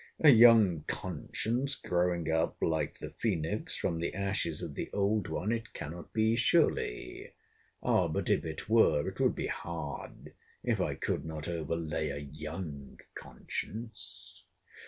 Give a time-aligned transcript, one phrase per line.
[0.21, 5.51] A young conscience growing up, like the phoenix, from the ashes of the old one,
[5.51, 7.29] it cannot be, surely.
[7.83, 10.33] But if it were, it would be hard,
[10.63, 14.43] if I could not overlay a young conscience.